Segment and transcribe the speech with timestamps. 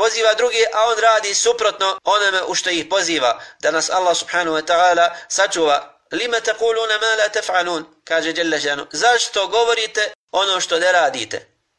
[0.00, 3.40] poziva druge, a on radi suprotno onome u što ih poziva.
[3.60, 5.78] Da nas Allah subhanahu wa ta'ala sačuva.
[6.10, 8.86] Lima taquluna ma la taf'alun, kaže Jalla šanu.
[8.92, 11.38] Zašto govorite ono što ne radite?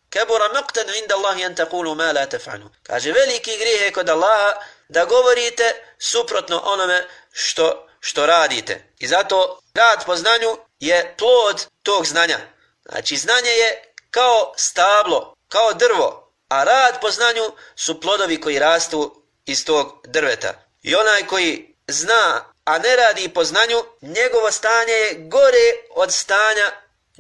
[0.10, 2.70] Kabura maqtan inda Allahi an taqulu ma la taf'alun.
[2.84, 4.54] Kaže veliki grijeh je kod Allaha
[4.90, 5.66] da govorite
[6.00, 8.94] suprotno onome što što radite.
[9.00, 12.40] I zato rad po znanju je plod tog znanja.
[12.86, 16.21] Znači znanje je kao stablo, kao drvo,
[16.52, 17.44] a rad po znanju
[17.76, 20.54] su plodovi koji rastu iz tog drveta.
[20.84, 26.72] I onaj koji zna, a ne radi po znanju, njegovo stanje je gore od stanja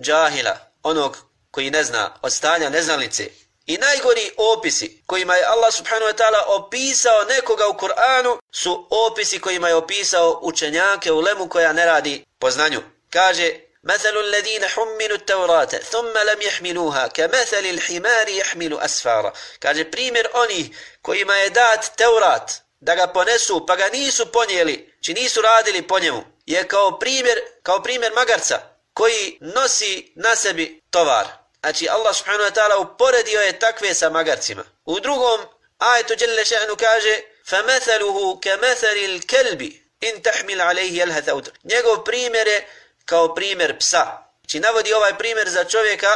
[0.01, 1.17] džahila, onog
[1.51, 3.27] koji ne zna, od stanja neznalice.
[3.65, 9.39] I najgori opisi kojima je Allah subhanahu wa ta'ala opisao nekoga u Kur'anu su opisi
[9.39, 12.81] kojima je opisao učenjake u lemu koja ne radi po znanju.
[13.09, 13.53] Kaže,
[13.84, 21.36] مثل الذين حملوا التوراة ثم لم يحملوها كمثل الحمار يحمل أسفارا kaže primjer oni kojima
[21.36, 22.50] je dat Teurat
[22.80, 27.38] da ga ponesu pa ga nisu ponijeli či nisu radili po njemu je kao primjer
[27.62, 28.60] kao primjer magarca
[28.94, 34.64] koji nosi na sebi tovar Znači Allah subhanahu wa ta'ala uporedio je takve sa magarcima.
[34.84, 35.40] U drugom
[35.78, 37.20] ajetu Jelle še'nu kaže
[37.50, 39.60] فَمَثَلُهُ كَمَثَلِ الْكَلْبِ
[40.08, 42.66] إِنْ تَحْمِلْ عَلَيْهِ يَلْهَ ثَوْتَ Njegov primjer je
[43.05, 44.05] kao primjer psa.
[44.39, 46.07] Znači navodi ovaj primjer za čovjeka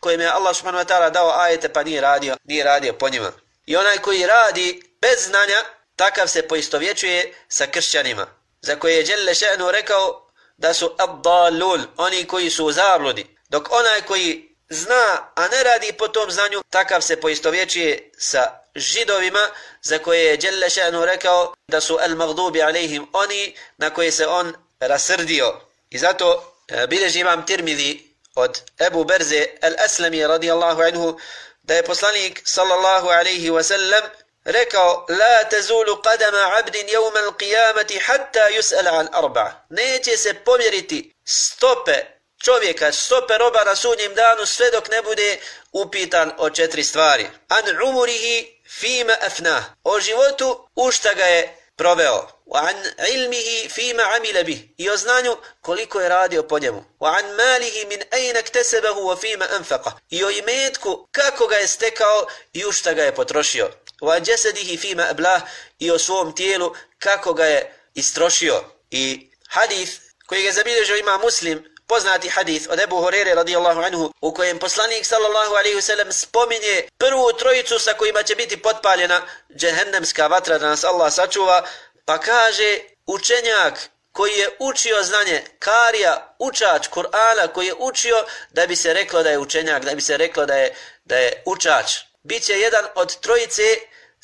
[0.00, 3.32] kojem je Allah subhanahu wa ta'ala dao ajete pa nije radio, nije radio po njima.
[3.66, 5.64] I onaj koji radi bez znanja,
[5.96, 8.26] takav se poistovjećuje sa kršćanima.
[8.62, 13.36] Za koje je Đelle še'nu rekao da su abdalul, oni koji su u zabludi.
[13.48, 19.48] Dok onaj koji zna, a ne radi po tom znanju, takav se poistovjećuje sa židovima
[19.82, 24.54] za koje je Đelle Še'nu rekao da su al-magdubi alejhim, oni na koje se on
[24.80, 25.60] rasrdio.
[25.94, 27.90] I zato e, bilježi imam tirmidhi
[28.34, 31.20] od Ebu Berze al-Aslami radijallahu anhu
[31.62, 34.02] da je poslanik sallallahu alaihi wasallam
[34.44, 39.66] rekao la tazulu qadama abdin yawma al-qiyamati hatta yus'ala an arba.
[39.70, 41.96] Neće se pomjeriti stope
[42.44, 45.38] čovjeka stope roba na sudnjem danu sve dok ne bude
[45.72, 47.26] upitan o četiri stvari.
[47.48, 49.64] An umurihi fima afna.
[49.84, 52.28] O životu u šta ga je proveo.
[52.46, 54.68] وعن an ilmihi عمل amila bih.
[54.78, 56.84] I o znanju koliko je radio po njemu.
[57.00, 58.02] Wa an malihi min
[58.36, 59.92] اكتسبه وفيما wa anfaqa.
[60.10, 63.70] I o imetku kako ga je stekao i u šta ga je potrošio.
[64.00, 65.42] Wa jasadihi fima ablah.
[65.78, 68.64] I o svom tijelu kako ga je istrošio.
[68.90, 69.92] I hadith
[70.26, 75.06] koji ga zabilježio ima muslim poznati hadis od Ebu Horere radijallahu anhu u kojem poslanik
[75.06, 79.22] sallallahu alaihi wasallam spominje prvu trojicu sa kojima će biti potpaljena
[79.56, 81.66] džehennemska vatra da nas Allah sačuva
[82.04, 83.74] pa kaže učenjak
[84.12, 89.30] koji je učio znanje karija, učač Kur'ana koji je učio da bi se reklo da
[89.30, 90.74] je učenjak, da bi se reklo da je,
[91.04, 91.92] da je učač.
[92.22, 93.62] Biće jedan od trojice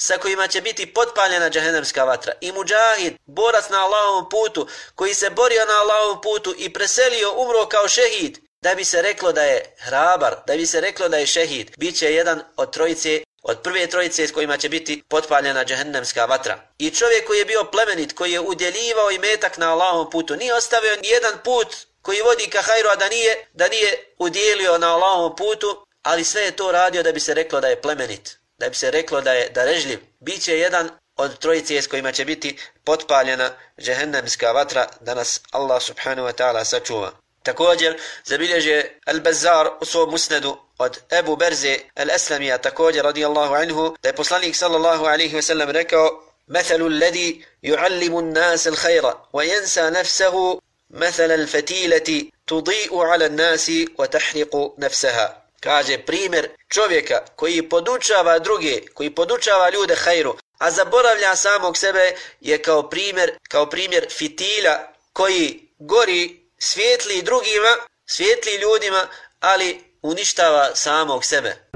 [0.01, 2.33] sa kojima će biti potpaljena džahennemska vatra.
[2.41, 7.67] I muđahid, borac na Allahovom putu, koji se borio na Allahovom putu i preselio, umro
[7.69, 11.27] kao šehid, da bi se reklo da je hrabar, da bi se reklo da je
[11.27, 16.25] šehid, bit će jedan od trojice, od prve trojice s kojima će biti potpaljena džahennemska
[16.25, 16.59] vatra.
[16.79, 20.55] I čovjek koji je bio plemenit, koji je udjeljivao i metak na Allahovom putu, nije
[20.55, 24.95] ostavio ni jedan put koji vodi ka hajru, a da nije, da nije udjelio na
[24.95, 28.70] Allahovom putu, ali sve je to radio da bi se reklo da je plemenit da
[28.70, 32.26] bi se reklo da je da režljiv, bit će jedan od trojice s kojima će
[32.26, 37.12] biti potpaljena džehennemska vatra da nas Allah subhanahu wa ta'ala sačuva.
[37.44, 44.16] Također zabilježe Al-Bazar u svom musnedu od Ebu Berze Al-Aslamija također radijallahu anhu da je
[44.16, 52.30] poslanik sallallahu alaihi wa sallam rekao مثل الذي يعلم الناس الخير وينسى نفسه مثل الفتيلة
[52.48, 60.37] تضيء على الناس وتحرق نفسها Kaže primjer čovjeka koji podučava druge, koji podučava ljude hajru,
[60.59, 64.79] a zaboravlja samog sebe je kao primjer, kao primjer fitilja
[65.13, 67.77] koji gori svijetli drugima,
[68.07, 69.09] svijetli ljudima,
[69.41, 71.71] ali uništava samog sebe.